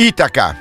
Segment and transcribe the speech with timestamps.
[0.00, 0.56] Itaca.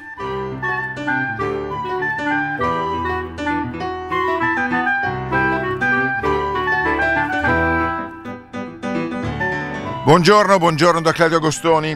[10.03, 11.95] Buongiorno, buongiorno da Claudio Agostoni.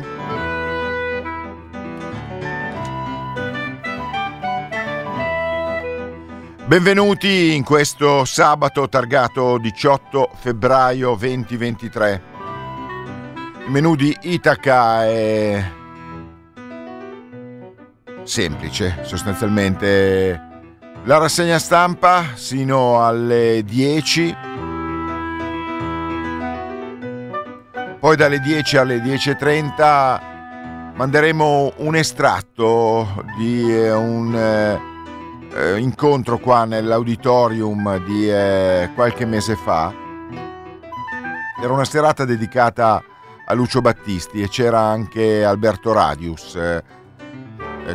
[6.65, 12.21] Benvenuti in questo sabato targato 18 febbraio 2023.
[13.65, 15.79] Il menù di Itaca è
[18.31, 20.39] semplice, sostanzialmente
[21.03, 24.37] la rassegna stampa sino alle 10,
[27.99, 34.79] poi dalle 10 alle 10.30 manderemo un estratto di eh, un eh,
[35.53, 39.93] eh, incontro qua nell'auditorium di eh, qualche mese fa.
[41.61, 43.03] Era una serata dedicata
[43.45, 47.00] a Lucio Battisti e c'era anche Alberto Radius eh,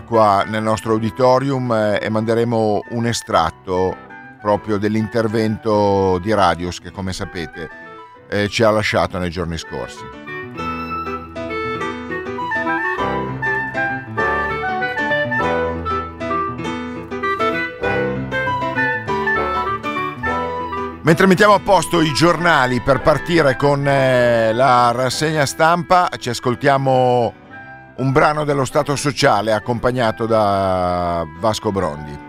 [0.05, 3.97] qua nel nostro auditorium eh, e manderemo un estratto
[4.41, 7.69] proprio dell'intervento di Radius che come sapete
[8.29, 10.05] eh, ci ha lasciato nei giorni scorsi.
[21.03, 27.45] Mentre mettiamo a posto i giornali per partire con eh, la rassegna stampa, ci ascoltiamo
[27.97, 32.25] un brano dello Stato sociale accompagnato da Vasco Brondi.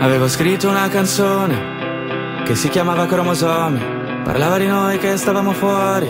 [0.00, 3.80] Avevo scritto una canzone che si chiamava Cromosomi,
[4.24, 6.08] parlava di noi che stavamo fuori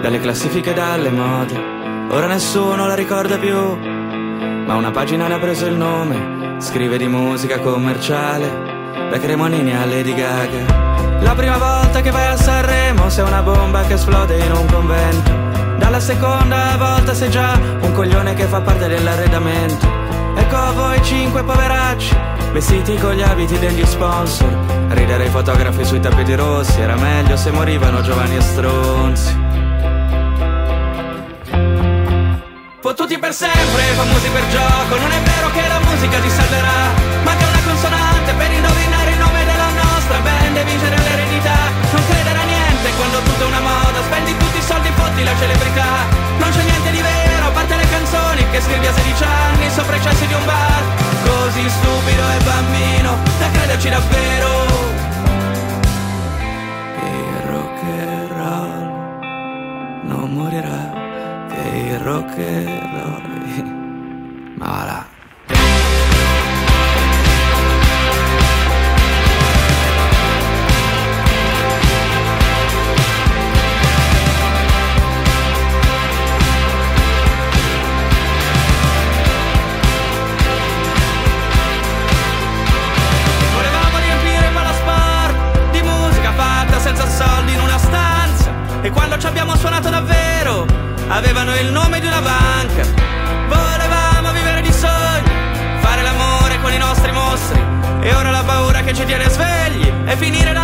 [0.00, 1.76] dalle classifiche e dalle mode.
[2.10, 6.37] Ora nessuno la ricorda più, ma una pagina ne ha preso il nome.
[6.60, 8.50] Scrive di musica commerciale,
[9.10, 11.20] da Cremonini a Lady Gaga.
[11.20, 15.30] La prima volta che vai a Sanremo sei una bomba che esplode in un convento.
[15.78, 19.86] Dalla seconda volta sei già un coglione che fa parte dell'arredamento.
[20.34, 22.16] Ecco voi cinque poveracci,
[22.52, 24.48] vestiti con gli abiti degli sponsor.
[24.88, 29.47] Ridere i fotografi sui tappeti rossi, era meglio se morivano giovani e stronzi.
[32.80, 34.94] Fottuti per sempre, famosi per gioco.
[35.02, 36.94] Non è vero che la musica ti salverà
[37.24, 41.58] Manca una consonante per indovinare il nome della nostra band E vincere l'eredità.
[41.90, 43.98] Non credere a niente quando tutto è una moda.
[44.06, 45.90] Spendi tutti i soldi, fotti la celebrità.
[46.38, 49.96] Non c'è niente di vero, a parte le canzoni Che scrivi a 16 anni sopra
[49.96, 50.82] i cessi di un bar.
[51.26, 54.50] Così stupido e bambino Da crederci davvero.
[57.02, 58.80] Il rock and roll
[60.06, 60.97] Non morirà
[61.98, 62.36] il rock.
[64.58, 65.06] Ma là.
[86.80, 88.50] Senza soldi in una stanza.
[88.80, 90.64] E quando ci abbiamo suonato davvero,
[91.08, 91.87] avevano il nome
[100.18, 100.57] definire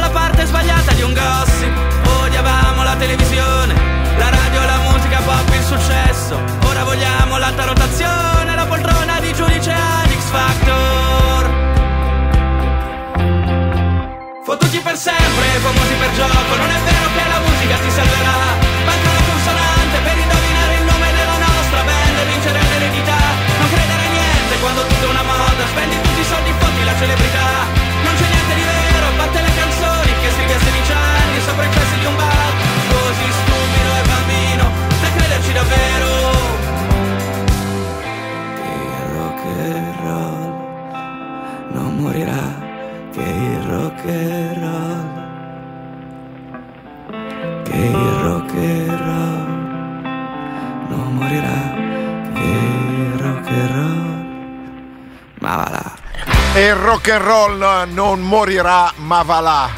[57.14, 59.70] and roll non morirà, ma va là.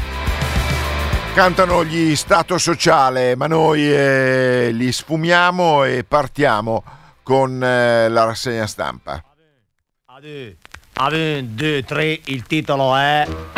[1.35, 6.83] Cantano gli Stato Sociale, ma noi eh, li sfumiamo e partiamo
[7.23, 9.23] con eh, la rassegna stampa.
[10.07, 13.56] A 1, 2, 3, il titolo è...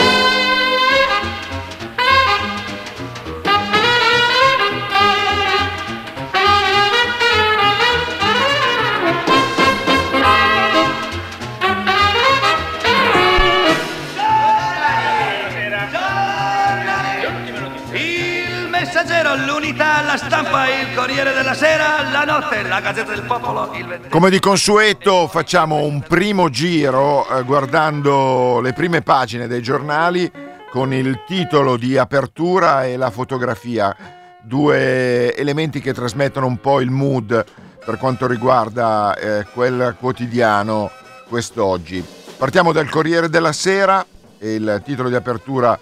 [20.19, 25.26] stampa, il Corriere della Sera, la notte, la Gazzetta del Popolo, il Come di consueto
[25.28, 30.31] facciamo un primo giro eh, guardando le prime pagine dei giornali
[30.70, 33.96] con il titolo di apertura e la fotografia,
[34.43, 37.44] due elementi che trasmettono un po' il mood
[37.84, 40.90] per quanto riguarda eh, quel quotidiano
[41.28, 42.05] quest'oggi.
[42.37, 44.05] Partiamo dal Corriere della Sera,
[44.40, 45.78] il titolo di apertura è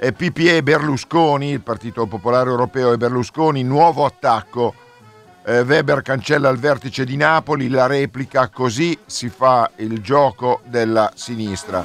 [0.00, 4.72] PPE Berlusconi, il Partito Popolare Europeo e Berlusconi, nuovo attacco.
[5.44, 11.12] Eh, Weber cancella il vertice di Napoli, la replica, così si fa il gioco della
[11.14, 11.84] sinistra.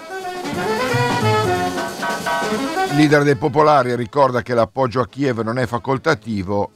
[2.90, 6.72] Il leader dei popolari ricorda che l'appoggio a Kiev non è facoltativo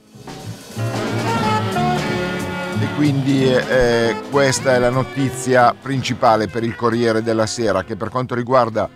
[2.82, 8.10] e quindi eh, questa è la notizia principale per il Corriere della Sera che per
[8.10, 8.90] quanto riguarda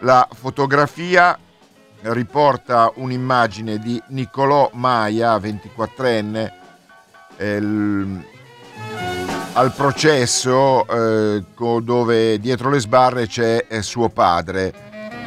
[0.00, 1.36] la fotografia
[2.02, 6.52] riporta un'immagine di Niccolò Maia, 24enne,
[7.36, 7.56] eh,
[9.52, 11.44] al processo eh,
[11.82, 14.72] dove dietro le sbarre c'è eh, suo padre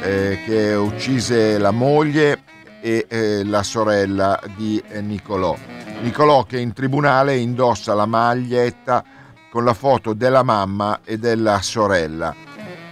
[0.02, 2.44] eh, che uccise la moglie
[2.81, 5.56] e eh, la sorella di eh, Niccolò.
[6.02, 9.04] Niccolò che in tribunale indossa la maglietta
[9.50, 12.36] con la foto della mamma e della sorella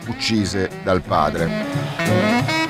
[0.07, 2.60] uccise dal padre.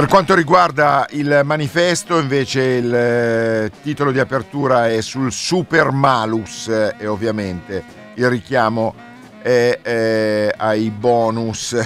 [0.00, 6.68] Per quanto riguarda il manifesto, invece il eh, titolo di apertura è sul super malus
[6.68, 8.94] eh, e ovviamente il richiamo
[9.42, 11.76] è, è ai bonus.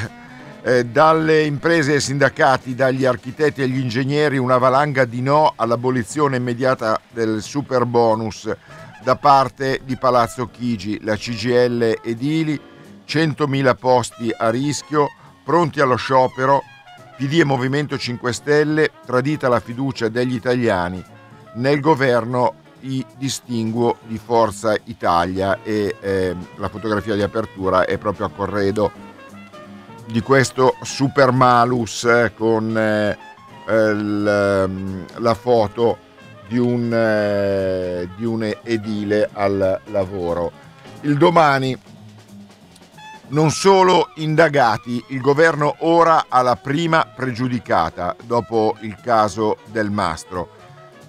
[0.63, 7.01] Eh, dalle imprese e sindacati, dagli architetti agli ingegneri, una valanga di no all'abolizione immediata
[7.11, 8.49] del super bonus
[9.03, 12.61] da parte di Palazzo Chigi, la CGL edili,
[13.09, 15.09] 100.000 posti a rischio,
[15.43, 16.63] pronti allo sciopero
[17.17, 21.03] PD e Movimento 5 Stelle, tradita la fiducia degli italiani
[21.55, 28.27] nel governo i distinguo di Forza Italia e eh, la fotografia di apertura è proprio
[28.27, 28.91] a corredo
[30.07, 33.17] di questo super malus eh, con eh,
[33.67, 35.99] l, ehm, la foto
[36.49, 40.51] di un, eh, di un edile al lavoro.
[41.03, 41.79] Il domani
[43.29, 50.51] non solo indagati, il governo ora ha la prima pregiudicata dopo il caso del mastro.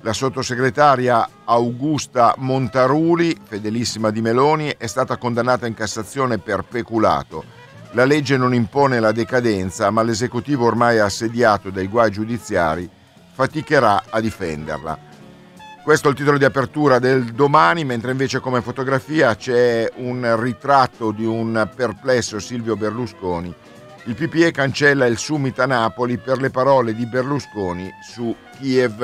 [0.01, 7.43] La sottosegretaria Augusta Montaruli, fedelissima di Meloni, è stata condannata in Cassazione per peculato.
[7.91, 12.89] La legge non impone la decadenza, ma l'esecutivo ormai assediato dai guai giudiziari
[13.33, 15.13] faticherà a difenderla.
[15.85, 21.11] Questo è il titolo di apertura del domani, mentre invece come fotografia c'è un ritratto
[21.11, 23.53] di un perplesso Silvio Berlusconi.
[24.05, 28.97] Il PPE cancella il summit a Napoli per le parole di Berlusconi su Kiev.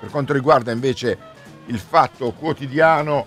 [0.00, 1.16] Per quanto riguarda invece
[1.64, 3.24] il fatto quotidiano,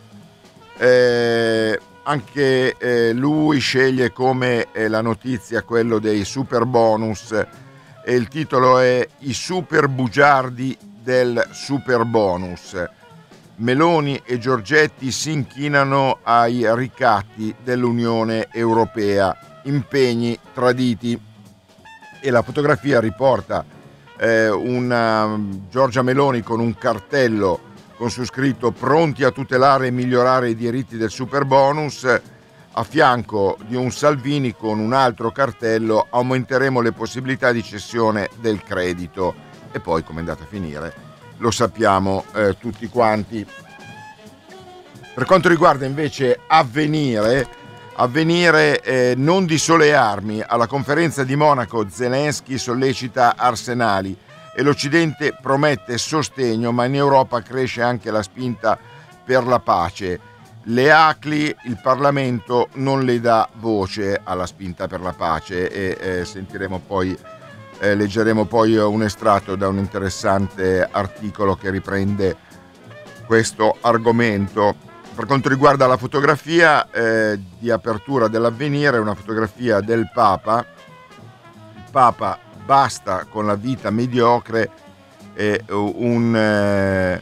[0.78, 7.32] eh, anche eh, lui sceglie come eh, la notizia quello dei super bonus
[8.06, 12.76] e il titolo è I super bugiardi del super bonus.
[13.58, 21.20] Meloni e Giorgetti si inchinano ai ricatti dell'Unione Europea, impegni traditi.
[22.20, 23.64] E la fotografia riporta
[24.18, 29.92] eh, una um, Giorgia Meloni con un cartello con su scritto pronti a tutelare e
[29.92, 32.04] migliorare i diritti del super bonus
[32.74, 38.64] a fianco di un Salvini con un altro cartello aumenteremo le possibilità di cessione del
[38.64, 41.10] credito e poi come è andata a finire
[41.42, 43.46] lo sappiamo eh, tutti quanti.
[45.14, 47.48] Per quanto riguarda invece avvenire,
[47.96, 54.16] avvenire eh, non di sole armi, alla conferenza di Monaco Zelensky sollecita arsenali
[54.56, 58.78] e l'Occidente promette sostegno, ma in Europa cresce anche la spinta
[59.24, 60.30] per la pace.
[60.66, 66.26] Le ACLI, il Parlamento non le dà voce alla spinta per la pace e eh,
[66.26, 67.18] sentiremo poi
[67.82, 72.38] eh, leggeremo poi un estratto da un interessante articolo che riprende
[73.26, 74.76] questo argomento.
[75.16, 80.64] Per quanto riguarda la fotografia eh, di apertura dell'avvenire, una fotografia del Papa.
[81.76, 84.70] Il Papa basta con la vita mediocre
[85.34, 87.22] e un, eh,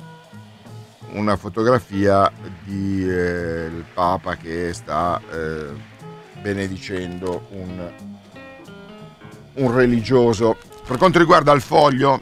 [1.13, 2.29] una fotografia
[2.65, 5.67] del eh, Papa che sta eh,
[6.41, 8.07] benedicendo un
[9.59, 10.57] un religioso.
[10.85, 12.21] Per quanto riguarda il foglio,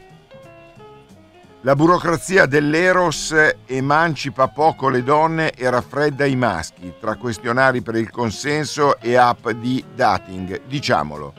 [1.62, 3.34] La burocrazia dell'Eros
[3.66, 9.48] emancipa poco le donne e raffredda i maschi, tra questionari per il consenso e app
[9.48, 10.62] di dating.
[10.68, 11.34] Diciamolo,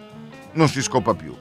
[0.51, 1.33] non si scopa più.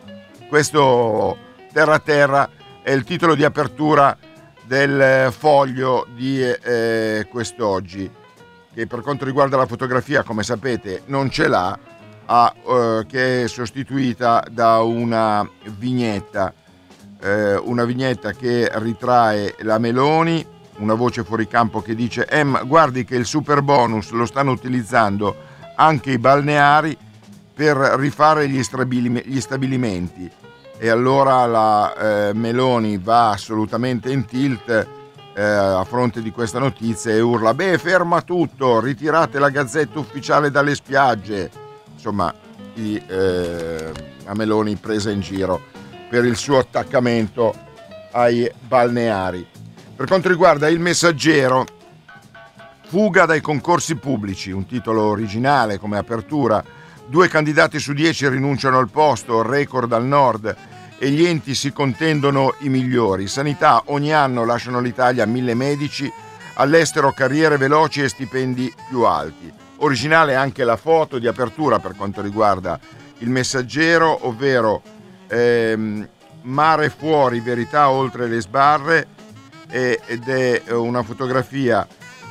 [0.48, 1.36] Questo
[1.72, 2.48] Terra a Terra
[2.80, 4.16] è il titolo di apertura
[4.64, 8.08] del foglio di eh, quest'oggi,
[8.72, 11.76] che per quanto riguarda la fotografia, come sapete, non ce l'ha,
[12.30, 16.52] ha, eh, che è sostituita da una vignetta.
[17.20, 20.44] Eh, una vignetta che ritrae la Meloni,
[20.78, 25.35] una voce fuori campo che dice eh, guardi che il super bonus lo stanno utilizzando
[25.75, 26.97] anche i balneari
[27.52, 30.30] per rifare gli, gli stabilimenti.
[30.80, 34.68] E allora la eh, Meloni va assolutamente in tilt
[35.35, 40.52] eh, a fronte di questa notizia e urla beh ferma tutto ritirate la gazzetta ufficiale
[40.52, 41.66] dalle spiagge
[42.08, 42.34] insomma
[42.74, 43.92] i, eh,
[44.24, 45.60] la Meloni presa in giro
[46.08, 47.54] per il suo attaccamento
[48.12, 49.46] ai balneari.
[49.94, 51.66] Per quanto riguarda il messaggero,
[52.86, 56.64] fuga dai concorsi pubblici, un titolo originale come apertura.
[57.06, 60.56] Due candidati su dieci rinunciano al posto, record al nord
[60.98, 63.26] e gli enti si contendono i migliori.
[63.28, 66.10] Sanità ogni anno lasciano l'Italia mille medici,
[66.54, 69.66] all'estero carriere veloci e stipendi più alti.
[69.78, 72.78] Originale anche la foto di apertura per quanto riguarda
[73.18, 74.82] il messaggero, ovvero
[75.28, 76.08] ehm,
[76.42, 79.06] Mare fuori, verità oltre le sbarre
[79.68, 81.87] ed è una fotografia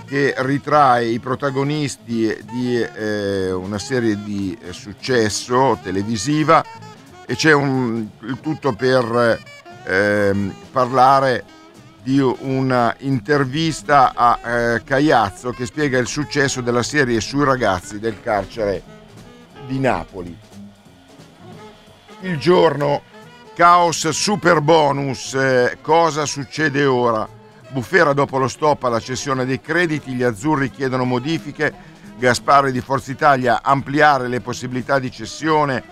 [0.08, 6.63] che ritrae i protagonisti di eh, una serie di successo televisiva
[7.25, 9.39] e c'è un, il tutto per
[9.84, 11.44] eh, parlare
[12.08, 18.22] di una intervista a eh, Cagliazzo che spiega il successo della serie sui ragazzi del
[18.22, 18.82] carcere
[19.66, 20.38] di Napoli
[22.22, 23.02] il giorno,
[23.54, 27.28] caos super bonus, eh, cosa succede ora?
[27.70, 33.12] Bufera dopo lo stop alla cessione dei crediti, gli azzurri chiedono modifiche, Gaspare di Forza
[33.12, 35.84] Italia ampliare le possibilità di cessione,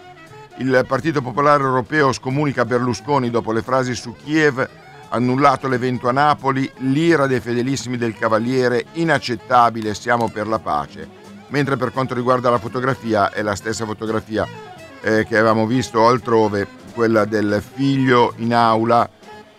[0.57, 4.67] il Partito Popolare Europeo scomunica Berlusconi dopo le frasi su Kiev,
[5.15, 11.07] annullato l'evento a Napoli, l'ira dei fedelissimi del Cavaliere, inaccettabile, siamo per la pace.
[11.47, 14.45] Mentre per quanto riguarda la fotografia è la stessa fotografia
[15.01, 19.09] eh, che avevamo visto altrove, quella del figlio in aula,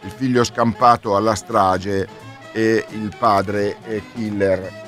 [0.03, 2.07] il figlio scampato alla strage
[2.53, 3.77] e il padre
[4.15, 4.85] killer.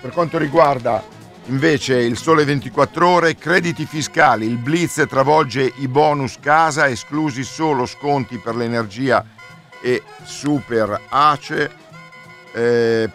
[0.00, 1.02] Per quanto riguarda
[1.48, 7.84] invece il sole 24 ore, crediti fiscali, il blitz travolge i bonus casa, esclusi solo
[7.84, 9.24] sconti per l'energia
[9.80, 11.70] e super ACE.
[12.52, 13.10] Eh,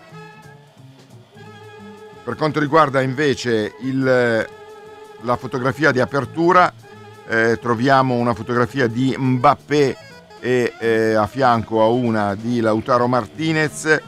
[2.24, 4.48] per quanto riguarda invece il
[5.24, 6.72] la fotografia di apertura
[7.28, 9.98] eh, troviamo una fotografia di Mbappé
[10.40, 14.02] e eh, a fianco a una di Lautaro Martinez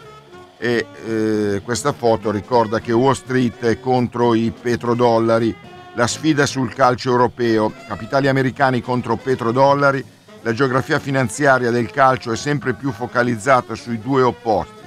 [0.57, 5.55] e eh, questa foto ricorda che Wall Street è contro i petrodollari,
[5.93, 10.03] la sfida sul calcio europeo, capitali americani contro petrodollari,
[10.41, 14.83] la geografia finanziaria del calcio è sempre più focalizzata sui due opposti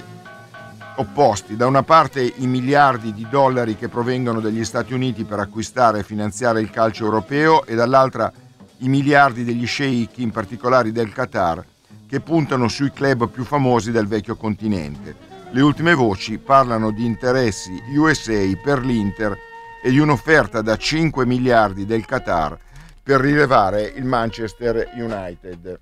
[0.99, 1.55] opposti.
[1.55, 6.03] Da una parte i miliardi di dollari che provengono dagli Stati Uniti per acquistare e
[6.03, 8.31] finanziare il calcio europeo e dall'altra
[8.79, 11.65] i miliardi degli sceicchi, in particolare del Qatar,
[12.07, 15.28] che puntano sui club più famosi del vecchio continente.
[15.51, 19.35] Le ultime voci parlano di interessi USA per l'Inter
[19.81, 22.55] e di un'offerta da 5 miliardi del Qatar
[23.01, 25.79] per rilevare il Manchester United.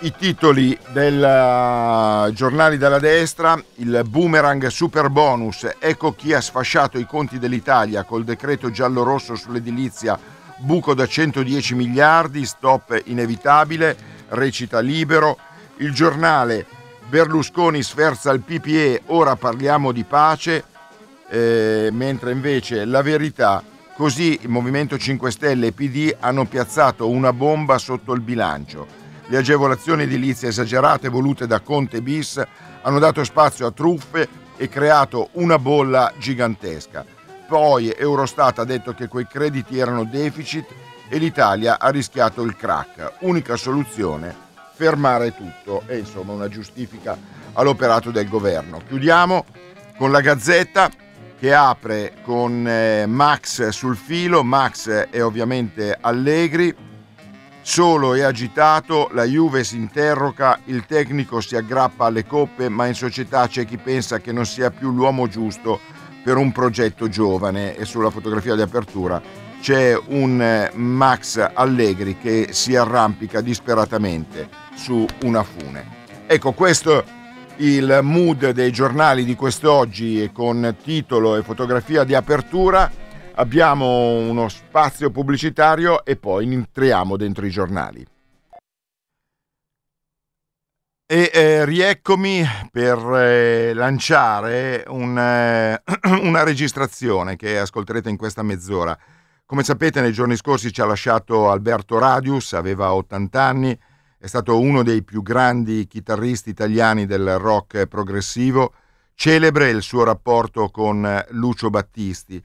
[0.00, 6.98] I titoli del uh, giornali della destra, il boomerang super bonus, ecco chi ha sfasciato
[6.98, 10.18] i conti dell'Italia col decreto giallo-rosso sull'edilizia,
[10.56, 15.38] buco da 110 miliardi, stop inevitabile, recita libero,
[15.76, 16.66] il giornale
[17.08, 20.64] Berlusconi sferza il PPE, ora parliamo di pace,
[21.28, 23.62] eh, mentre invece la verità,
[23.96, 28.86] così il Movimento 5 Stelle e PD hanno piazzato una bomba sotto il bilancio.
[29.26, 32.42] Le agevolazioni edilizie esagerate volute da Conte bis
[32.82, 37.04] hanno dato spazio a truffe e creato una bolla gigantesca.
[37.48, 40.66] Poi Eurostat ha detto che quei crediti erano deficit
[41.10, 43.14] e l'Italia ha rischiato il crack.
[43.20, 44.34] Unica soluzione,
[44.74, 47.18] fermare tutto e insomma una giustifica
[47.54, 48.80] all'operato del governo.
[48.86, 49.44] Chiudiamo
[49.98, 50.88] con la Gazzetta
[51.36, 56.88] che apre con eh, Max sul filo, Max è ovviamente Allegri,
[57.62, 62.94] Solo e agitato, la Juve si interroga, il tecnico si aggrappa alle coppe, ma in
[62.94, 65.78] società c'è chi pensa che non sia più l'uomo giusto
[66.24, 69.20] per un progetto giovane e sulla fotografia di apertura
[69.60, 75.98] c'è un eh, Max Allegri che si arrampica disperatamente su una fune.
[76.26, 77.04] Ecco, questo
[77.56, 82.90] il mood dei giornali di quest'oggi con titolo e fotografia di apertura.
[83.34, 88.06] Abbiamo uno spazio pubblicitario e poi entriamo dentro i giornali.
[91.06, 95.82] E eh, rieccomi per eh, lanciare un, eh,
[96.22, 98.96] una registrazione che ascolterete in questa mezz'ora.
[99.50, 103.76] Come sapete, nei giorni scorsi ci ha lasciato Alberto Radius, aveva 80 anni,
[104.16, 108.72] è stato uno dei più grandi chitarristi italiani del rock progressivo,
[109.12, 112.40] celebre il suo rapporto con Lucio Battisti.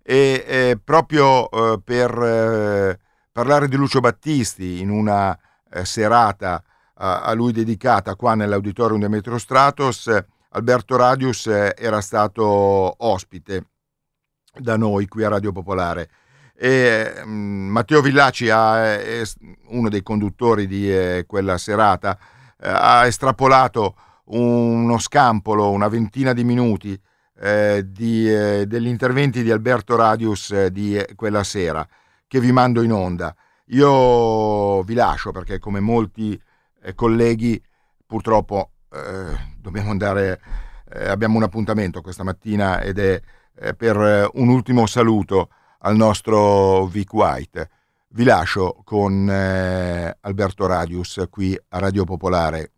[0.00, 3.00] E eh, proprio eh, per eh,
[3.32, 5.36] parlare di Lucio Battisti in una
[5.72, 6.62] eh, serata
[6.94, 10.08] a lui dedicata qua nell'auditorium di Metro Stratos,
[10.50, 13.66] Alberto Radius eh, era stato ospite
[14.56, 16.08] da noi qui a Radio Popolare.
[16.56, 19.22] E, mh, mm, Matteo Villaci, ha, è
[19.68, 22.18] uno dei conduttori di eh, quella serata,
[22.60, 23.96] eh, ha estrapolato
[24.26, 26.98] uno scampolo, una ventina di minuti
[27.40, 31.86] eh, di, eh, degli interventi di Alberto Radius eh, di quella sera,
[32.26, 33.34] che vi mando in onda.
[33.68, 36.40] Io vi lascio perché come molti
[36.82, 37.60] eh, colleghi,
[38.06, 40.40] purtroppo eh, dobbiamo andare,
[40.92, 43.20] eh, abbiamo un appuntamento questa mattina ed è
[43.56, 45.48] eh, per eh, un ultimo saluto
[45.84, 47.70] al nostro Vic White.
[48.08, 52.72] Vi lascio con eh, Alberto Radius qui a Radio Popolare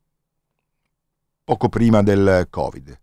[1.44, 2.98] poco prima del Covid.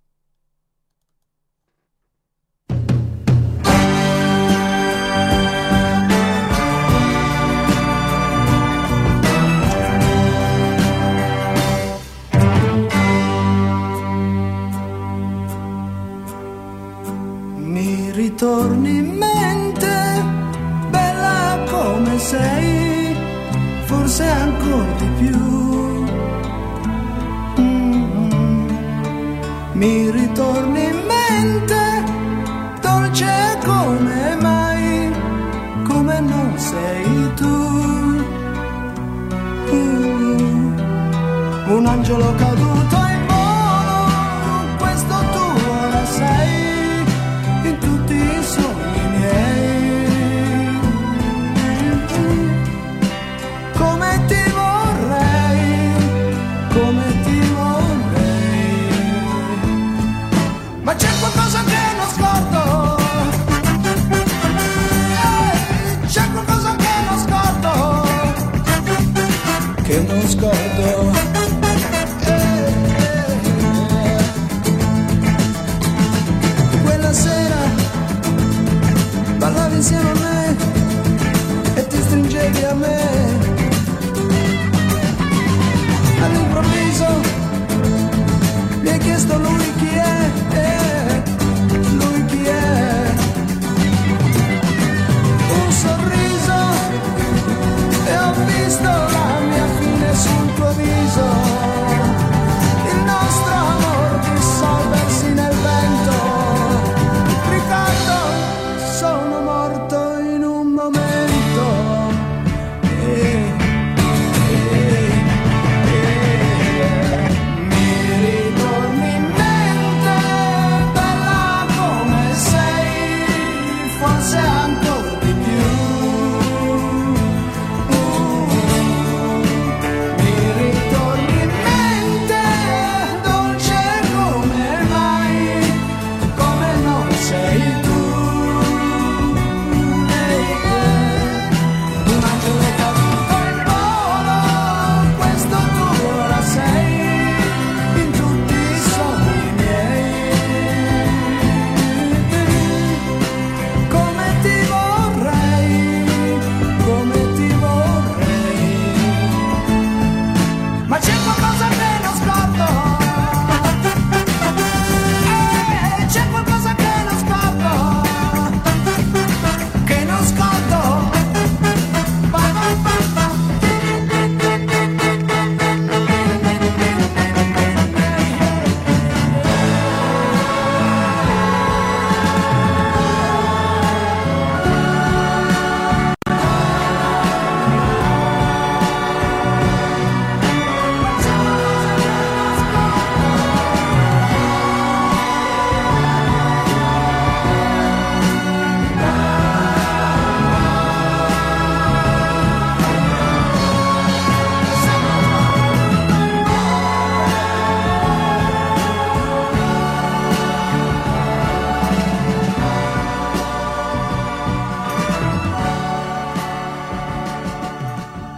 [18.35, 19.02] torni in
[22.23, 23.15] sei,
[23.83, 25.37] forse ancora di più.
[27.59, 28.69] Mm-hmm.
[29.73, 32.03] Mi ritorni in mente,
[32.81, 35.11] dolce come mai,
[35.87, 37.55] come non sei tu.
[39.73, 40.79] Mm-hmm.
[41.75, 42.82] Un angelo caduto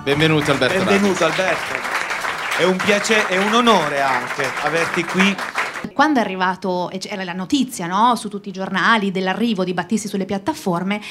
[0.05, 0.83] Benvenuto Alberto.
[0.83, 1.73] Benvenuto Alberto.
[2.59, 5.35] È un piacere, è un onore anche averti qui.
[5.93, 10.07] Quando è arrivato, e c'era la notizia no, su tutti i giornali dell'arrivo di Battisti
[10.07, 11.01] sulle piattaforme,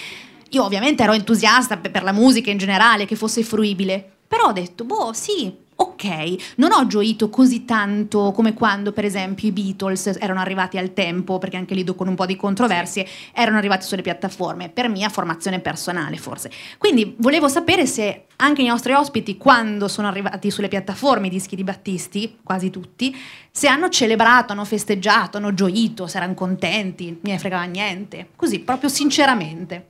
[0.51, 4.85] io ovviamente ero entusiasta per la musica in generale, che fosse fruibile, però ho detto,
[4.85, 10.41] boh, sì, ok, non ho gioito così tanto come quando per esempio i Beatles erano
[10.41, 14.69] arrivati al tempo, perché anche lì con un po' di controversie erano arrivati sulle piattaforme,
[14.69, 16.51] per mia formazione personale forse.
[16.79, 21.57] Quindi volevo sapere se anche i nostri ospiti, quando sono arrivati sulle piattaforme i dischi
[21.57, 23.17] di Battisti, quasi tutti,
[23.51, 28.61] se hanno celebrato, hanno festeggiato, hanno gioito, se erano contenti, mi ne fregava niente, così
[28.61, 29.89] proprio sinceramente.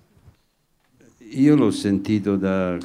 [1.30, 2.76] Io l'ho sentito da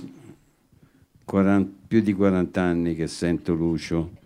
[1.29, 4.17] 40, più di 40 anni che sento Lucio.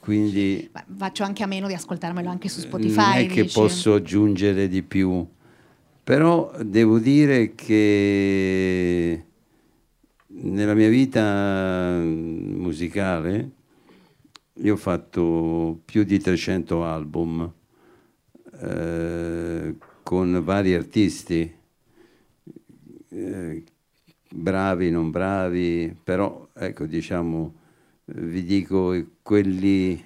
[0.00, 2.96] Quindi faccio anche a meno di ascoltarmelo anche su Spotify.
[2.96, 3.54] Non è che dici.
[3.54, 5.24] posso aggiungere di più,
[6.02, 9.24] però devo dire che
[10.26, 13.50] nella mia vita musicale
[14.54, 17.52] io ho fatto più di 300 album
[18.62, 21.54] eh, con vari artisti
[23.10, 23.64] eh,
[24.36, 27.54] bravi, non bravi, però ecco diciamo
[28.06, 30.02] vi dico quelli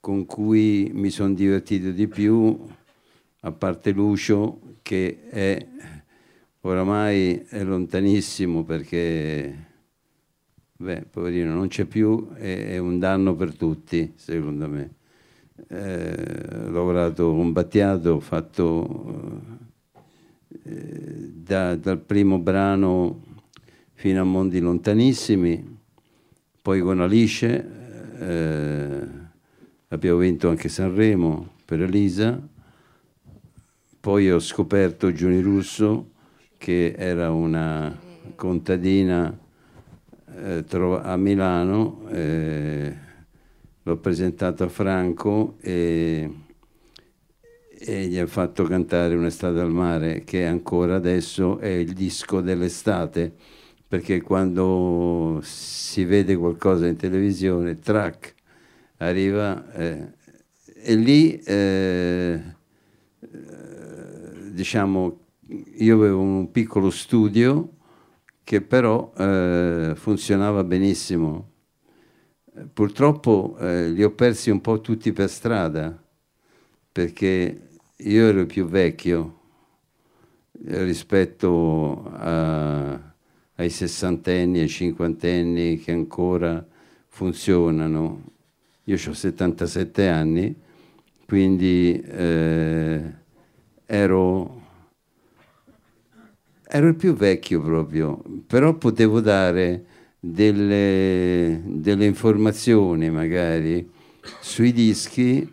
[0.00, 2.58] con cui mi sono divertito di più,
[3.40, 5.66] a parte Lucio che è
[6.62, 9.66] oramai è lontanissimo perché
[10.76, 14.94] beh, poverino non c'è più, è, è un danno per tutti secondo me.
[15.68, 19.40] Eh, ho lavorato con Battiato, ho fatto
[20.64, 23.31] eh, da, dal primo brano
[24.02, 25.78] fino a Mondi Lontanissimi,
[26.60, 27.70] poi con Alice
[28.18, 29.06] eh,
[29.86, 32.36] abbiamo vinto anche Sanremo per Elisa,
[34.00, 36.14] poi ho scoperto Giuni Russo
[36.58, 37.96] che era una
[38.34, 39.38] contadina
[40.36, 42.96] eh, a Milano, eh,
[43.84, 46.28] l'ho presentato a Franco e
[47.84, 53.34] e gli ha fatto cantare Un'estate al mare, che ancora adesso è il disco dell'estate,
[53.92, 58.34] perché quando si vede qualcosa in televisione, track,
[58.96, 60.12] arriva eh,
[60.82, 62.40] e lì, eh,
[64.50, 65.18] diciamo,
[65.76, 67.68] io avevo un piccolo studio
[68.42, 71.50] che però eh, funzionava benissimo.
[72.72, 76.02] Purtroppo eh, li ho persi un po' tutti per strada
[76.90, 79.40] perché io ero più vecchio
[80.64, 83.11] rispetto a,
[83.62, 86.64] ai sessantenni e cinquantenni che ancora
[87.08, 88.30] funzionano.
[88.84, 90.54] Io ho 77 anni,
[91.26, 93.02] quindi eh,
[93.86, 94.62] ero,
[96.64, 99.84] ero il più vecchio proprio, però potevo dare
[100.18, 103.88] delle, delle informazioni magari
[104.40, 105.48] sui dischi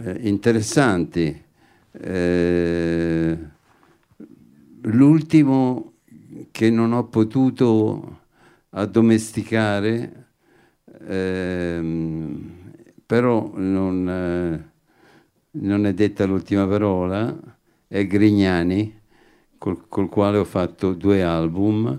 [0.00, 1.42] eh, interessanti
[1.90, 3.38] eh,
[4.82, 5.92] l'ultimo
[6.58, 8.18] che non ho potuto
[8.70, 10.26] addomesticare,
[11.06, 12.72] ehm,
[13.06, 14.70] però non, eh,
[15.52, 17.32] non, è detta l'ultima parola,
[17.86, 18.92] è Grignani,
[19.56, 21.96] col, col quale ho fatto due album.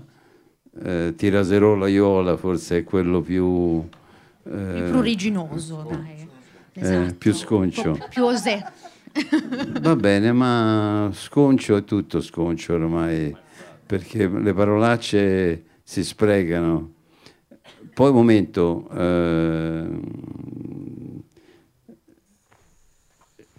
[0.82, 3.82] Eh, Tiraserola Iola forse è quello più...
[4.44, 6.28] Eh, più pruriginoso, dai.
[6.74, 7.14] Eh, esatto.
[7.14, 7.98] più sconcio.
[8.10, 8.62] Più osè.
[9.80, 13.34] Va bene, ma sconcio è tutto sconcio ormai,
[13.90, 16.94] perché le parolacce si sprecano.
[17.92, 20.00] Poi un momento, eh,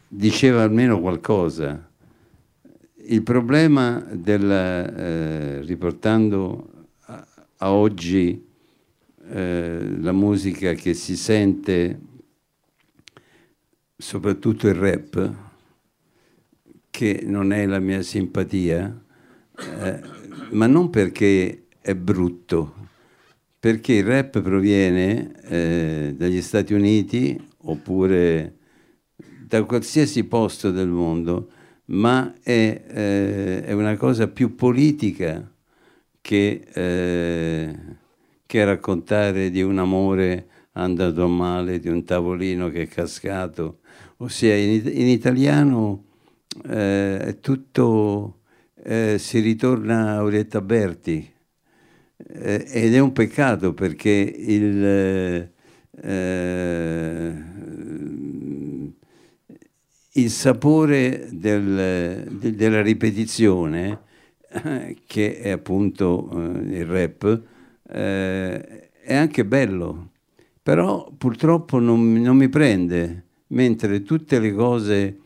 [0.07, 1.85] diceva almeno qualcosa.
[3.07, 8.47] Il problema del, eh, riportando a, a oggi
[9.31, 11.99] eh, la musica che si sente
[13.97, 15.33] soprattutto il rap,
[16.89, 19.09] che non è la mia simpatia,
[19.79, 20.01] eh,
[20.51, 22.75] ma non perché è brutto,
[23.59, 28.57] perché il rap proviene eh, dagli Stati Uniti oppure
[29.45, 31.51] da qualsiasi posto del mondo,
[31.85, 35.51] ma è, eh, è una cosa più politica
[36.21, 37.75] che, eh,
[38.45, 43.79] che raccontare di un amore andato male, di un tavolino che è cascato.
[44.17, 46.05] Ossia in, in italiano
[46.67, 48.40] eh, è tutto,
[48.83, 51.29] eh, si ritorna a Orietta Berti.
[52.33, 54.85] Eh, ed è un peccato perché il,
[56.03, 57.33] eh,
[60.13, 64.01] il sapore del, de, della ripetizione
[65.05, 67.41] che è appunto eh, il rap,
[67.89, 70.11] eh, è anche bello,
[70.61, 75.17] però purtroppo non, non mi prende, mentre tutte le cose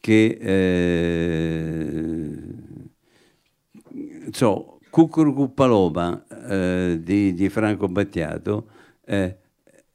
[0.00, 2.36] che eh,
[4.30, 8.68] so, Cucurucu Paloma eh, di, di Franco Battiato
[9.04, 9.36] eh,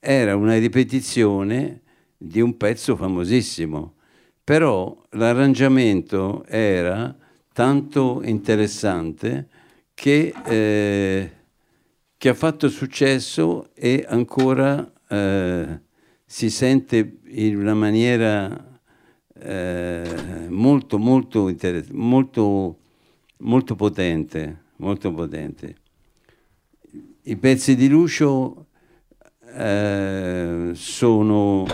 [0.00, 1.82] era una ripetizione
[2.16, 3.94] di un pezzo famosissimo,
[4.42, 7.16] però l'arrangiamento era
[7.52, 9.48] tanto interessante
[9.94, 11.30] che, eh,
[12.16, 15.80] che ha fatto successo e ancora eh,
[16.24, 18.80] si sente in una maniera
[19.40, 21.54] eh, molto, molto,
[21.92, 22.78] molto,
[23.38, 25.76] molto potente, molto potente.
[27.22, 28.66] I pezzi di Lucio
[29.44, 31.66] eh, sono,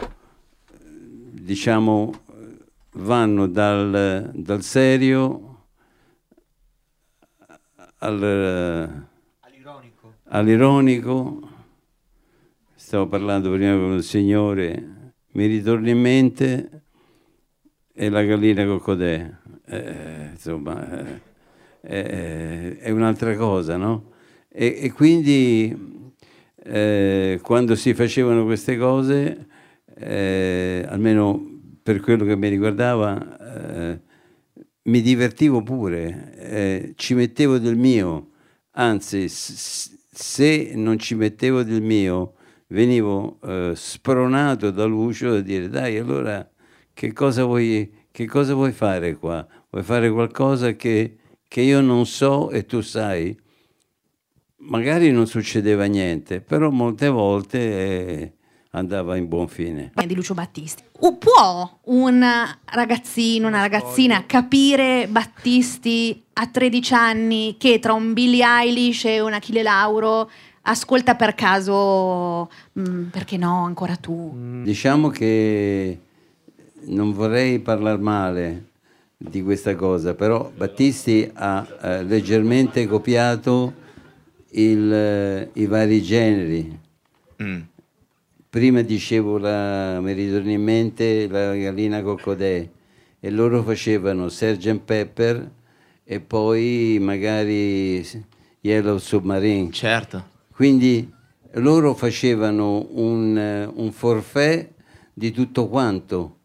[1.31, 2.12] diciamo,
[2.92, 5.66] vanno dal, dal serio
[7.98, 9.07] al,
[9.40, 10.14] All'ironico.
[10.24, 11.48] all'ironico.
[12.74, 16.83] Stavo parlando prima con un signore, mi ritorna in mente
[17.92, 19.33] e la gallina coccodè.
[19.66, 21.20] Eh, insomma, eh,
[21.87, 24.12] eh, è un'altra cosa, no?
[24.49, 26.12] E, e quindi
[26.64, 29.47] eh, quando si facevano queste cose,
[29.97, 34.01] eh, almeno per quello che mi riguardava, eh,
[34.85, 38.31] mi divertivo pure, eh, ci mettevo del mio,
[38.73, 42.35] anzi se non ci mettevo del mio
[42.68, 46.49] venivo eh, spronato da Lucio a dire dai allora
[46.92, 49.47] che cosa vuoi, che cosa vuoi fare qua?
[49.70, 51.16] Vuoi fare qualcosa che,
[51.55, 53.38] che io non so e tu sai?
[54.67, 58.33] Magari non succedeva niente, però molte volte eh,
[58.71, 59.93] andava in buon fine.
[60.05, 60.83] di Lucio Battisti.
[60.99, 62.27] U- può un
[62.64, 69.35] ragazzino, una ragazzina capire Battisti a 13 anni che tra un Billie Eilish e un
[69.35, 70.29] Achille Lauro
[70.62, 74.61] ascolta per caso mm, perché no, ancora tu.
[74.64, 76.01] Diciamo che
[76.87, 78.73] non vorrei parlare male
[79.28, 83.72] di questa cosa, però Battisti ha eh, leggermente copiato
[84.50, 86.78] il, eh, i vari generi.
[88.48, 92.68] Prima dicevo, la, mi ritorna in mente la gallina coccodè
[93.18, 94.78] e loro facevano Sgt.
[94.78, 95.50] Pepper
[96.04, 98.06] e poi magari
[98.60, 99.72] Yellow Submarine.
[99.72, 100.24] Certo.
[100.52, 101.10] Quindi
[101.54, 104.70] loro facevano un, eh, un forfait
[105.12, 106.37] di tutto quanto.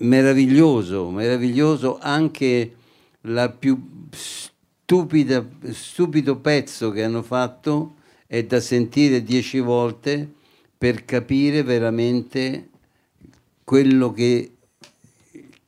[0.00, 2.74] Meraviglioso, meraviglioso anche
[3.22, 10.28] la più stupida, stupido pezzo che hanno fatto è da sentire dieci volte
[10.78, 12.68] per capire veramente
[13.64, 14.52] quello che,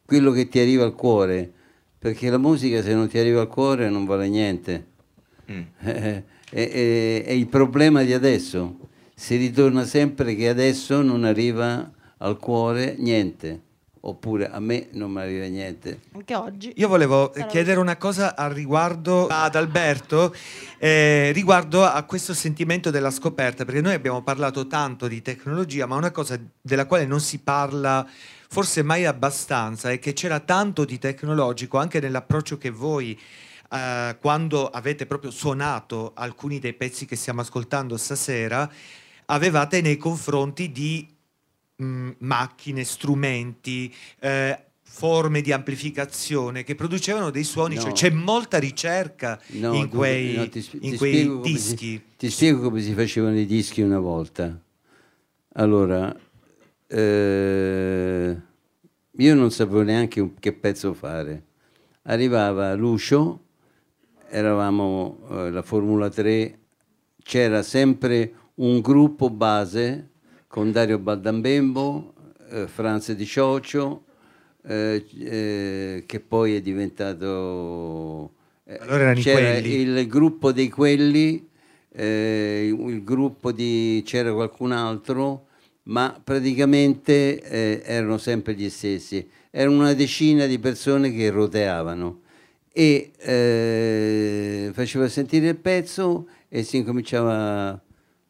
[0.04, 1.52] quello che ti arriva al cuore.
[1.98, 4.86] Perché la musica se non ti arriva al cuore non vale niente.
[5.82, 8.78] Eh, è, è- è il problema di adesso.
[9.14, 13.60] Si ritorna sempre che adesso non arriva al cuore niente,
[14.02, 16.00] oppure a me non mi arriva niente.
[16.14, 16.72] Anche oggi.
[16.76, 20.34] Io volevo Sarà- chiedere una cosa al riguardo ad Alberto,
[20.78, 25.96] eh, riguardo a questo sentimento della scoperta, perché noi abbiamo parlato tanto di tecnologia, ma
[25.96, 28.06] una cosa della quale non si parla
[28.52, 33.16] forse mai abbastanza è che c'era tanto di tecnologico anche nell'approccio che voi
[33.70, 38.68] eh, quando avete proprio suonato alcuni dei pezzi che stiamo ascoltando stasera,
[39.26, 41.06] avevate nei confronti di
[41.80, 47.80] mh, macchine, strumenti, eh, forme di amplificazione che producevano dei suoni, No.
[47.82, 51.76] cioè c'è molta ricerca No, in quei, no, ti, in ti quei dischi.
[51.76, 54.60] si- ti spiego come si facevano i dischi una volta.
[55.54, 56.14] Allora,
[56.86, 58.36] eh,
[59.10, 61.44] io non sapevo neanche che pezzo fare.
[62.02, 63.44] Arrivava Lucio,
[64.28, 66.58] eravamo eh, la Formula 3,
[67.22, 70.09] c'era sempre un gruppo base
[70.50, 72.12] con Dario Baldambembo,
[72.50, 74.02] eh, Franz Di Cioccio,
[74.66, 78.32] eh, eh, che poi è diventato...
[78.64, 81.48] eh, Allora c'era il gruppo dei quelli,
[81.92, 84.02] eh, il gruppo di...
[84.04, 85.46] c'era qualcun altro,
[85.84, 89.24] ma praticamente eh, erano sempre gli stessi.
[89.52, 92.22] Erano una decina di persone che roteavano
[92.72, 93.12] e
[94.72, 97.80] faceva sentire il pezzo e si incominciava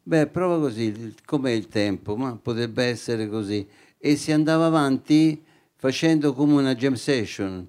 [0.03, 2.15] beh prova così com'è il tempo?
[2.15, 3.67] Ma potrebbe essere così.
[3.97, 5.41] E si andava avanti
[5.75, 7.67] facendo come una jam session.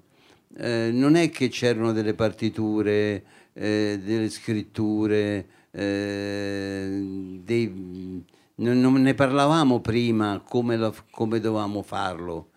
[0.55, 8.23] Eh, non è che c'erano delle partiture eh, delle scritture eh, dei-
[8.55, 12.49] non, non ne parlavamo prima come, la- come dovevamo farlo.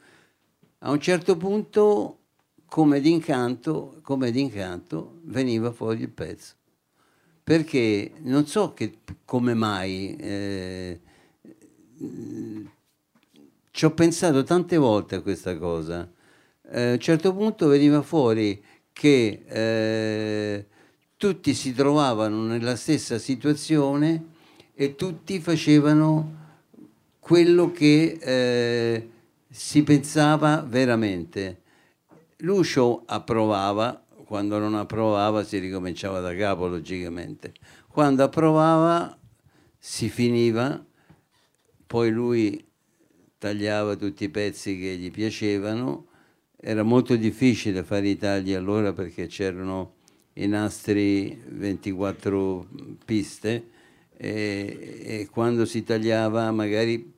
[0.81, 2.19] A un certo punto
[2.67, 6.56] come d'incanto, come d'incanto veniva fuori il pezzo.
[7.47, 11.01] Perché non so che, come mai, eh,
[13.71, 16.11] ci ho pensato tante volte a questa cosa.
[16.69, 18.61] Eh, a un certo punto veniva fuori
[18.93, 20.67] che eh,
[21.17, 24.25] tutti si trovavano nella stessa situazione
[24.75, 26.35] e tutti facevano
[27.21, 29.11] quello che eh,
[29.49, 31.61] si pensava veramente.
[32.39, 37.55] Lucio approvava, quando non approvava si ricominciava da capo logicamente.
[37.89, 39.17] Quando approvava
[39.79, 40.85] si finiva,
[41.87, 42.65] poi lui
[43.39, 46.09] tagliava tutti i pezzi che gli piacevano.
[46.59, 49.95] Era molto difficile fare i tagli allora perché c'erano
[50.35, 52.69] i nastri 24
[53.05, 53.69] piste
[54.17, 57.15] e, e quando si tagliava magari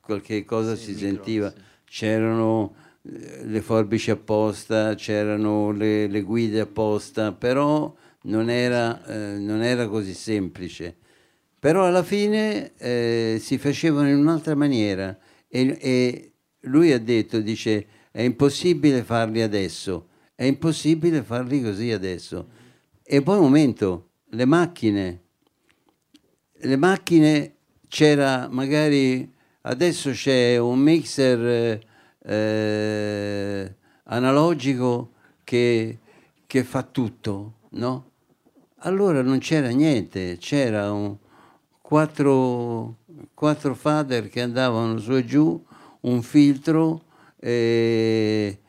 [0.00, 1.56] qualche cosa sì, si sentiva, sì.
[1.84, 9.88] c'erano le forbici apposta, c'erano le, le guide apposta, però non era, eh, non era,
[9.88, 10.96] così semplice.
[11.58, 15.16] Però alla fine eh, si facevano in un'altra maniera
[15.48, 16.32] e, e
[16.62, 22.48] lui ha detto, dice, è impossibile farli adesso, è impossibile farli così adesso.
[23.02, 25.22] E poi un momento, le macchine,
[26.52, 27.54] le macchine
[27.88, 29.30] c'era magari,
[29.62, 31.80] adesso c'è un mixer eh,
[34.04, 35.12] analogico
[35.44, 35.98] che,
[36.46, 38.08] che, fa tutto, no?
[38.82, 41.16] Allora non c'era niente, c'era un,
[41.90, 42.98] quattro,
[43.34, 45.60] quattro fader che andavano su e giù,
[46.02, 47.02] un filtro
[47.40, 48.60] eh,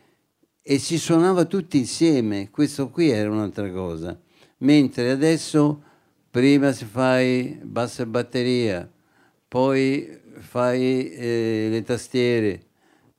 [0.60, 2.50] e si suonava tutti insieme.
[2.50, 4.20] Questo qui era un'altra cosa.
[4.60, 5.84] Mentre adesso
[6.32, 8.90] prima si fai bassa batteria,
[9.48, 12.70] poi fai eh, le tastiere,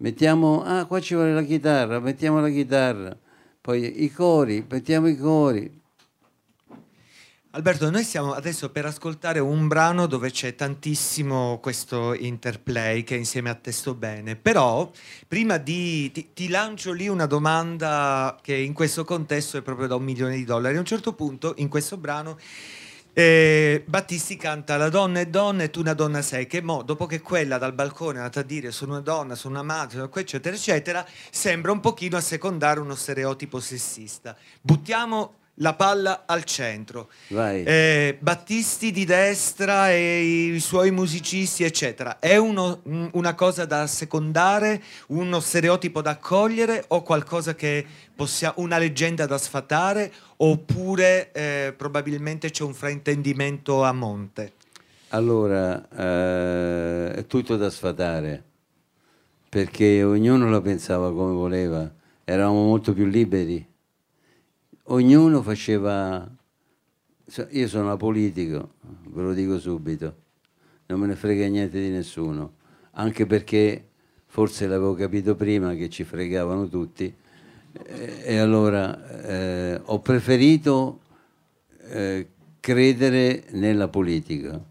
[0.02, 3.16] mettiamo, ah qua ci vuole la chitarra, mettiamo la chitarra,
[3.60, 5.80] poi i cori, mettiamo i cori,
[7.54, 13.50] Alberto, noi stiamo adesso per ascoltare un brano dove c'è tantissimo questo interplay che insieme
[13.50, 14.90] a te sto bene, però
[15.28, 19.96] prima di ti, ti, lancio lì una domanda che in questo contesto è proprio da
[19.96, 20.76] un milione di dollari.
[20.76, 22.38] A un certo punto in questo brano
[23.14, 27.06] eh, Battisti canta La donna è donna e tu una donna sei, che mo, dopo
[27.06, 30.56] che quella dal balcone è andata a dire sono una donna, sono una madre, eccetera,
[30.56, 34.36] eccetera, sembra un pochino assecondare uno stereotipo sessista.
[34.60, 37.10] Buttiamo la palla al centro.
[37.28, 42.18] Eh, Battisti di destra e i suoi musicisti, eccetera.
[42.18, 42.80] È uno,
[43.12, 47.84] una cosa da secondare, uno stereotipo da accogliere o qualcosa che
[48.14, 54.52] possiamo, una leggenda da sfatare oppure eh, probabilmente c'è un fraintendimento a monte?
[55.08, 58.42] Allora, eh, è tutto da sfatare
[59.48, 61.92] perché ognuno la pensava come voleva,
[62.24, 63.71] eravamo molto più liberi
[64.84, 66.28] ognuno faceva...
[67.50, 68.74] Io sono apolitico,
[69.08, 70.16] ve lo dico subito,
[70.86, 72.54] non me ne frega niente di nessuno,
[72.92, 73.88] anche perché
[74.26, 77.14] forse l'avevo capito prima che ci fregavano tutti
[77.72, 81.00] eh, e allora eh, ho preferito
[81.88, 82.28] eh,
[82.60, 84.62] credere nella politica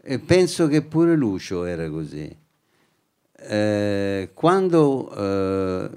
[0.00, 2.41] e penso che pure Lucio era così.
[3.44, 5.90] Eh, quando eh,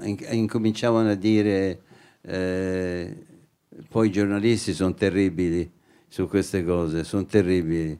[0.00, 1.82] eh, incominciavano a dire
[2.22, 3.26] eh,
[3.88, 5.70] poi i giornalisti sono terribili
[6.08, 7.98] su queste cose, sono terribili.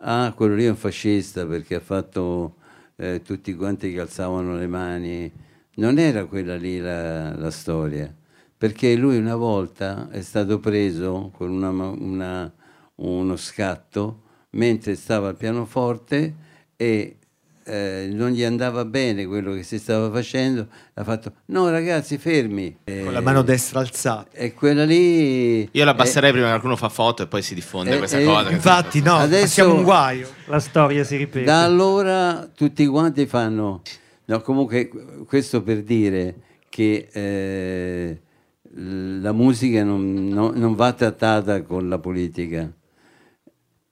[0.00, 2.56] Ah, quello lì è un fascista perché ha fatto
[2.96, 5.30] eh, tutti quanti che alzavano le mani.
[5.76, 8.12] Non era quella lì la, la, storia,
[8.56, 12.52] perché lui una volta è stato preso con una, una,
[12.96, 16.46] uno scatto mentre stava al pianoforte
[16.80, 17.16] e
[17.64, 22.78] eh, non gli andava bene quello che si stava facendo, ha fatto no ragazzi fermi.
[22.84, 24.30] Con la mano destra alzata.
[24.32, 25.68] E quella lì...
[25.70, 28.50] Io la abbasserei prima che qualcuno fa foto e poi si diffonde eh, questa cosa.
[28.50, 30.28] Infatti no, adesso siamo un guaio.
[30.46, 31.44] La storia si ripete.
[31.44, 33.82] Da allora tutti quanti fanno...
[34.26, 34.90] No, comunque
[35.26, 36.34] questo per dire
[36.68, 38.20] che eh,
[38.74, 42.70] la musica non, no, non va trattata con la politica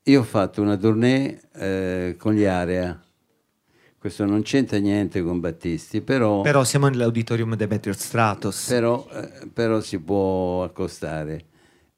[0.08, 3.00] io ho fatto una tournée eh, con gli Area.
[3.98, 6.42] Questo non c'entra niente con Battisti, però...
[6.42, 8.66] Però siamo nell'auditorium Demetrio Stratos.
[8.68, 11.44] Però, eh, però si può accostare.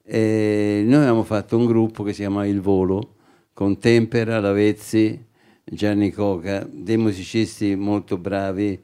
[0.03, 3.15] E noi abbiamo fatto un gruppo che si chiama Il Volo,
[3.53, 5.27] con Tempera, Lavezzi,
[5.63, 8.81] Gianni Coca, dei musicisti molto bravi,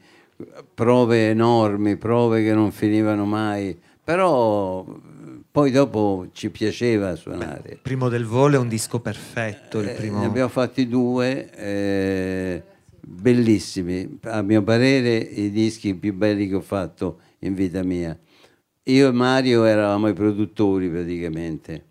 [0.71, 4.85] prove enormi, prove che non finivano mai, però
[5.55, 7.61] poi dopo ci piaceva suonare.
[7.63, 9.79] Beh, primo del volo è un disco perfetto.
[9.79, 10.19] Il eh, primo...
[10.19, 12.63] ne abbiamo fatti due, eh,
[12.99, 18.19] bellissimi, a mio parere i dischi più belli che ho fatto in vita mia.
[18.83, 21.85] Io e Mario eravamo i produttori praticamente.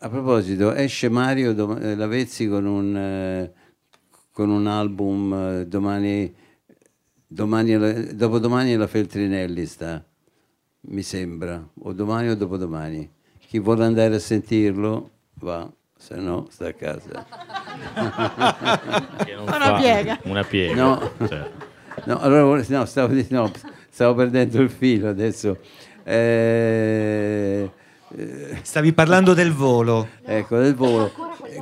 [0.00, 3.52] A proposito, esce Mario dom- eh, Lavezzi con un, eh,
[4.30, 6.34] con un album eh, domani,
[7.26, 10.04] domani dopodomani la Feltrinelli sta,
[10.82, 13.08] mi sembra, o domani o dopodomani.
[13.38, 15.10] Chi vuole andare a sentirlo
[15.40, 17.26] va, se no sta a casa.
[19.24, 20.18] Che non Una fa piega.
[20.24, 20.74] Una piega.
[20.74, 21.10] No.
[21.26, 21.50] Cioè,
[22.04, 23.50] No, allora no, stavo, di- no,
[23.90, 25.58] stavo perdendo il filo adesso.
[26.04, 27.70] Eh,
[28.62, 30.08] Stavi parlando del volo.
[30.24, 31.12] ecco, del volo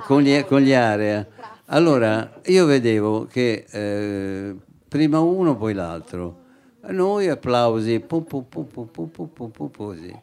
[0.07, 1.27] con gli, con gli area.
[1.66, 4.55] Allora, io vedevo che eh,
[4.89, 6.47] prima uno, poi l'altro.
[6.91, 10.14] Noi applausi, pum, pum, pum, pum, pum, pum, pum, pum, così.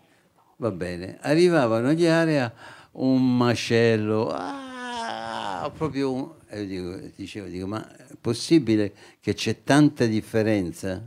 [0.58, 1.18] Va bene.
[1.22, 2.52] Arrivavano gli area,
[2.94, 10.06] un mascello, ah, proprio un- io dico, dicevo, dico, ma è possibile che c'è tanta
[10.06, 11.02] differenza?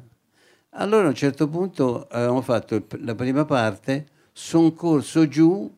[0.71, 5.69] Allora a un certo punto avevamo fatto la prima parte, sono corso giù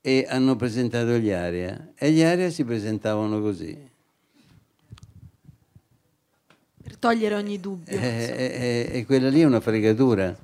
[0.00, 3.88] e hanno presentato gli Aria e gli Aria si presentavano così.
[6.82, 7.98] Per togliere ogni dubbio.
[7.98, 10.38] E, e- e quella lì è una fregatura,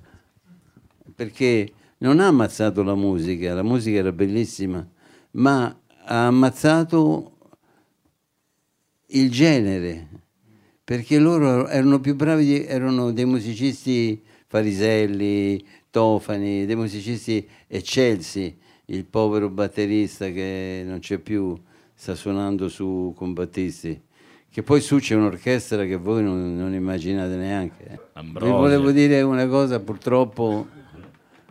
[1.15, 4.85] perché non ha ammazzato la musica, la musica era bellissima,
[5.33, 5.67] ma
[6.07, 7.33] ha ammazzato
[9.11, 10.09] il genere,
[10.83, 18.59] perché loro erano più bravi, di- erano dei musicisti fariselli, tofani, dei musicisti eccelsi.
[18.89, 21.57] Il povero batterista che non c'è più
[21.93, 24.01] sta suonando su con Battisti.
[24.57, 27.85] Che poi su c'è un'orchestra che voi non, non immaginate neanche.
[27.91, 27.99] eh.
[28.15, 30.67] Vi volevo dire una cosa purtroppo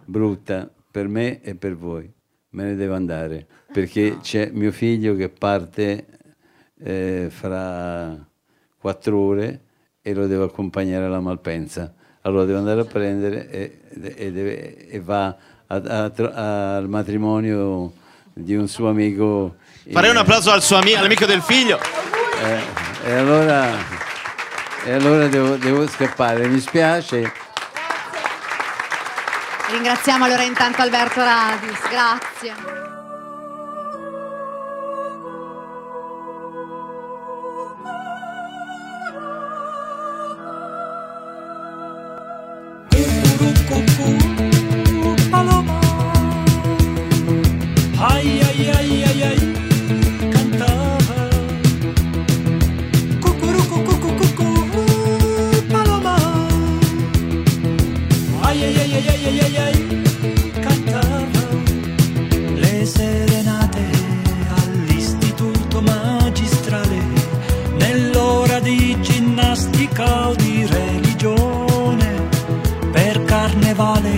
[0.04, 2.12] brutta per me e per voi.
[2.50, 6.08] Me ne devo andare perché c'è mio figlio che parte
[6.82, 8.18] eh, fra
[8.80, 9.60] quattro ore
[10.02, 11.94] e lo devo accompagnare alla Malpensa.
[12.22, 13.80] Allora devo andare a prendere e,
[14.16, 15.28] e deve- e va
[15.68, 17.94] a- a tro- al matrimonio
[18.34, 19.58] di un suo amico.
[19.92, 21.78] Farei un in- applauso al suo ami- all'amico del figlio.
[22.44, 23.70] eh, e allora,
[24.84, 27.32] e allora devo, devo scappare, mi spiace.
[29.70, 32.85] Ringraziamo allora intanto Alberto Radis, grazie.
[70.04, 72.28] O di religione
[72.92, 74.12] per carnevale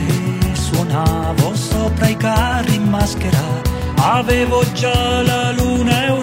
[0.54, 3.62] suonavo sopra i carri in maschera,
[3.96, 6.17] avevo già la luna e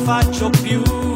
[0.00, 1.07] faccio più.